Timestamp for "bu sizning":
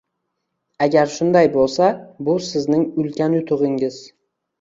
2.29-2.87